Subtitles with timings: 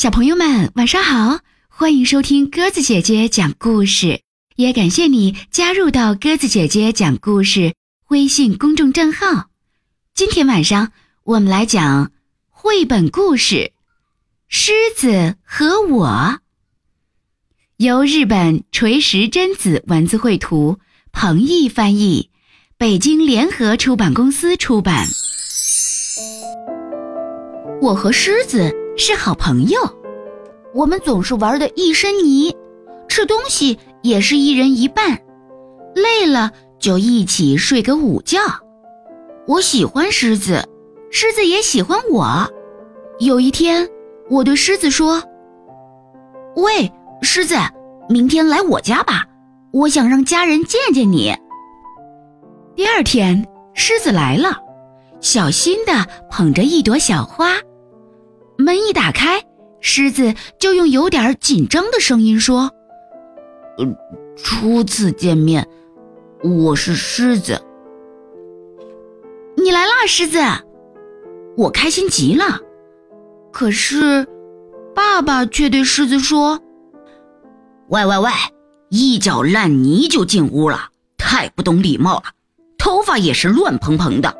[0.00, 1.40] 小朋友们，晚上好！
[1.68, 4.22] 欢迎收听鸽子姐姐讲故事，
[4.56, 7.74] 也感谢你加入到鸽子姐姐讲故事
[8.08, 9.50] 微信公众账号。
[10.14, 10.92] 今天晚上
[11.22, 12.12] 我们来讲
[12.48, 13.56] 绘本故事
[14.48, 16.08] 《狮子和我》，
[17.76, 20.78] 由日本垂石真子文字绘图，
[21.12, 22.30] 彭毅翻译，
[22.78, 25.06] 北京联合出版公司出版。
[27.82, 28.79] 我和狮子。
[28.96, 29.80] 是好朋友，
[30.74, 32.54] 我们总是玩的一身泥，
[33.08, 35.18] 吃东西也是一人一半，
[35.94, 38.38] 累了就一起睡个午觉。
[39.46, 40.62] 我喜欢狮子，
[41.10, 42.46] 狮子也喜欢我。
[43.20, 43.88] 有一天，
[44.28, 45.22] 我对狮子说
[46.56, 46.90] ：“喂，
[47.22, 47.56] 狮子，
[48.08, 49.26] 明天来我家吧，
[49.72, 51.34] 我想让家人见见你。”
[52.76, 54.56] 第二天，狮子来了，
[55.20, 55.92] 小心的
[56.30, 57.56] 捧着一朵小花。
[58.62, 59.44] 门一打开，
[59.80, 62.70] 狮子就用有点紧张的声音说
[63.78, 63.86] ：“呃，
[64.36, 65.66] 初次见面，
[66.42, 67.60] 我是狮子。
[69.56, 70.38] 你来啦，狮子！
[71.56, 72.60] 我开心极了。
[73.52, 74.26] 可是，
[74.94, 76.60] 爸爸却对狮子说
[77.88, 78.30] ：‘喂喂喂，
[78.90, 82.24] 一脚烂泥就进屋了，太不懂礼貌了，
[82.78, 84.36] 头发也是乱蓬蓬的。’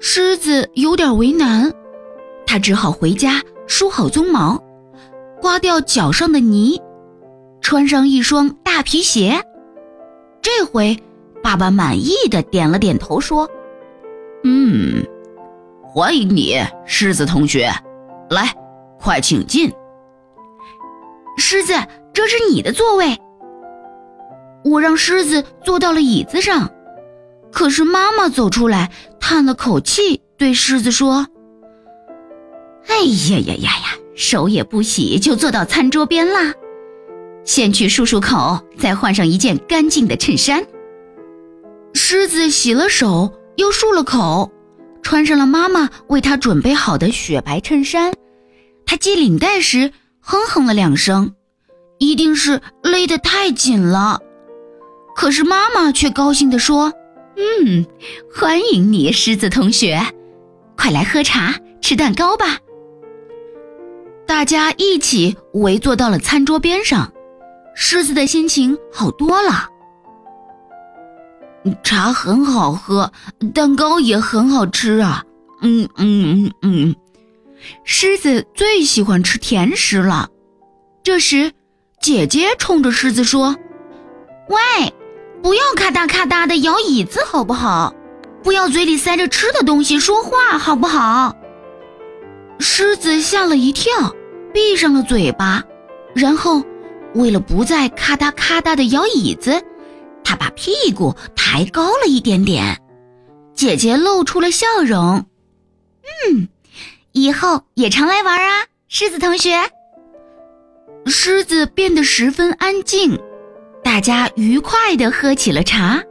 [0.00, 1.72] 狮子有点为难。”
[2.46, 4.62] 他只好回家梳好鬃毛，
[5.40, 6.80] 刮掉脚上的泥，
[7.60, 9.40] 穿上一双大皮鞋。
[10.42, 10.98] 这回，
[11.42, 13.48] 爸爸满意的点了点头，说
[14.44, 15.04] ：“嗯，
[15.82, 17.72] 欢迎你，狮子同学，
[18.30, 18.54] 来，
[19.00, 19.72] 快请进。
[21.38, 21.72] 狮子，
[22.12, 23.18] 这是你的座位。”
[24.64, 26.70] 我让狮子坐到了椅子上，
[27.52, 31.26] 可是妈妈走出来，叹了口气，对狮子说。
[32.94, 33.98] 哎呀呀呀呀！
[34.14, 36.54] 手也不洗就坐到餐桌边啦。
[37.44, 40.64] 先去漱漱口，再换上一件干净的衬衫。
[41.92, 44.52] 狮子洗了手，又漱了口，
[45.02, 48.12] 穿上了妈妈为他准备好的雪白衬衫。
[48.86, 49.90] 他系领带时
[50.20, 51.34] 哼哼了两声，
[51.98, 54.20] 一定是勒得太紧了。
[55.16, 56.92] 可是妈妈却高兴地说
[57.36, 57.84] ：“嗯，
[58.32, 60.00] 欢迎你，狮子同学，
[60.76, 62.58] 快来喝茶、吃蛋糕吧。”
[64.26, 67.12] 大家一起围坐到了餐桌边上，
[67.74, 69.68] 狮子的心情好多了。
[71.82, 73.10] 茶很好喝，
[73.54, 75.22] 蛋糕也很好吃啊！
[75.62, 76.96] 嗯嗯嗯嗯，
[77.84, 80.28] 狮子最喜欢吃甜食了。
[81.02, 81.52] 这时，
[82.00, 83.56] 姐姐冲着狮子说
[84.48, 84.92] ：“喂，
[85.42, 87.94] 不要咔嗒咔嗒的摇椅子好不好？
[88.42, 91.34] 不要嘴里塞着吃的东西说话好不好？”
[92.58, 94.14] 狮子吓了一跳，
[94.52, 95.62] 闭上了嘴巴，
[96.14, 96.62] 然后
[97.14, 99.62] 为了不再咔嗒咔嗒的摇椅子，
[100.22, 102.80] 他把屁股抬高了一点点。
[103.54, 105.26] 姐姐露出了笑容
[106.28, 106.48] ：“嗯，
[107.12, 109.54] 以后也常来玩啊，狮子同学。”
[111.06, 113.20] 狮子变得十分安静，
[113.82, 116.02] 大家愉快地喝起了茶。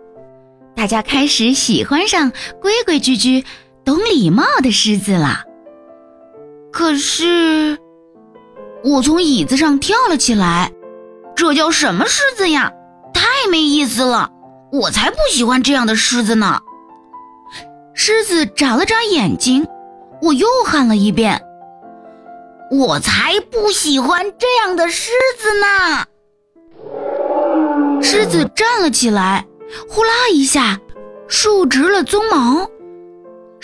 [0.75, 3.43] 大家开始喜欢上规规矩矩、
[3.83, 5.43] 懂礼貌的狮子了。
[6.73, 7.77] 可是，
[8.83, 10.73] 我从椅子上跳了起来，
[11.35, 12.73] 这叫什么狮子呀？
[13.13, 14.31] 太没意思了！
[14.71, 16.59] 我才不喜欢这样的狮子呢。
[17.93, 19.67] 狮子眨了眨眼睛，
[20.19, 21.39] 我又喊了一遍
[22.71, 26.07] ：“我才不喜欢这样的狮子呢！”
[28.01, 29.45] 狮子站了起来，
[29.87, 30.79] 呼啦一下，
[31.27, 32.67] 竖直了鬃毛。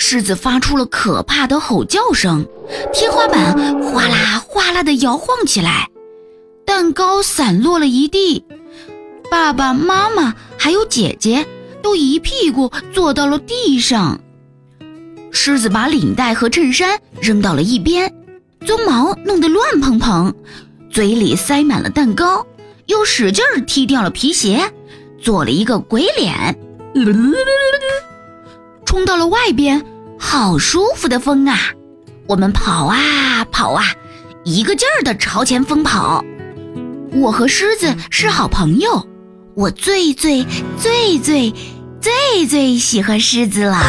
[0.02, 2.48] 狮子发出了可怕的吼叫声，
[2.94, 5.90] 天花板哗啦哗啦地摇晃起来，
[6.66, 8.46] 蛋糕散落了一地，
[9.30, 11.46] 爸爸妈妈还有姐姐
[11.84, 14.22] 都一屁股坐到了地上。
[15.32, 18.12] 狮子把领带和衬衫扔到了一边，
[18.62, 20.34] 鬃毛弄得乱蓬蓬，
[20.90, 22.48] 嘴里塞满了蛋糕，
[22.86, 24.72] 又使劲踢掉了皮鞋，
[25.22, 26.58] 做了一个鬼脸。
[28.86, 29.86] 冲到了外边，
[30.20, 31.58] 好舒服的风啊！
[32.28, 33.86] 我们跑啊跑啊，
[34.44, 36.24] 一个劲儿的朝前疯跑。
[37.14, 39.08] 我和狮子是好朋友，
[39.56, 40.46] 我最最
[40.78, 41.52] 最最
[42.02, 43.82] 最最喜欢狮子了。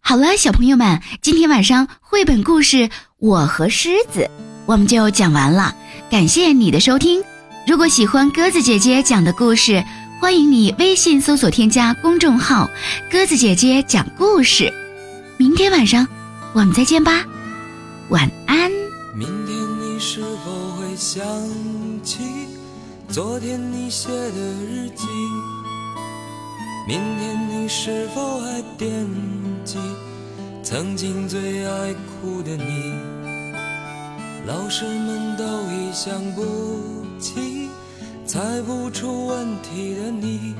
[0.00, 2.76] 好了，小朋友们，今天晚上绘本故事
[3.18, 4.20] 《我和狮子》
[4.66, 5.74] 我们就讲完了，
[6.10, 7.24] 感谢你的收听。
[7.66, 9.82] 如果喜欢鸽子姐姐讲的故事，
[10.18, 12.70] 欢迎你微信搜索添加公众号
[13.12, 14.72] “鸽子姐姐讲故事”。
[15.36, 16.08] 明天晚上，
[16.54, 17.24] 我们再见吧，
[18.08, 18.70] 晚安。
[19.14, 21.22] 明天你是否会想
[22.02, 22.18] 起
[23.08, 25.06] 昨天你写的日记？
[26.88, 29.06] 明天你是否还惦
[29.64, 29.76] 记
[30.62, 32.94] 曾经最爱哭的你？
[34.46, 36.42] 老师们都已想不
[37.20, 37.68] 起
[38.36, 40.54] 猜不出问题的你，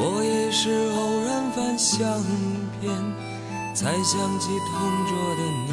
[0.00, 2.02] 我也是偶然翻相
[2.80, 2.92] 片
[3.72, 5.70] 才想起同桌的你。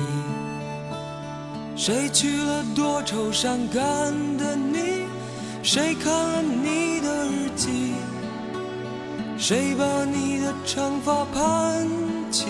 [1.76, 3.84] 谁去了多愁善感
[4.38, 5.08] 的你？
[5.64, 7.96] 谁看了你的日记？
[9.40, 11.90] 谁把你的长发盘
[12.30, 12.46] 起？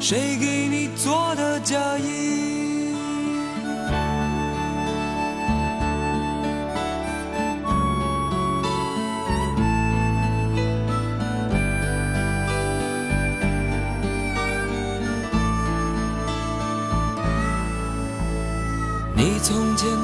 [0.00, 2.69] 谁给你做的嫁衣？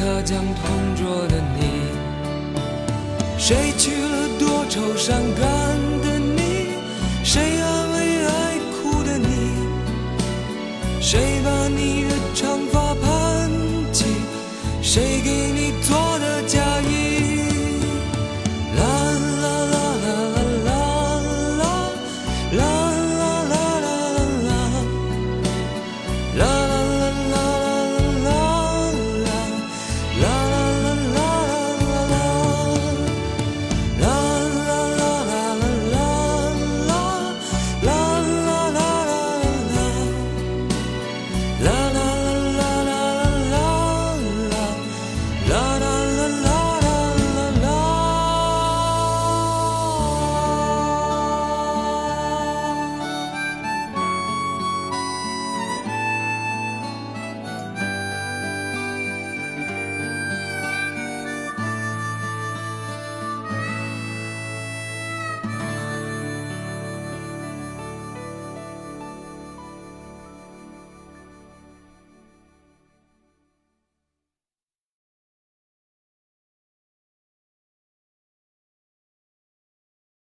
[0.00, 1.60] 他讲同桌的你。
[3.36, 5.49] 谁去了多愁善感